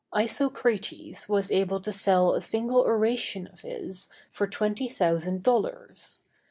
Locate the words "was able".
1.29-1.79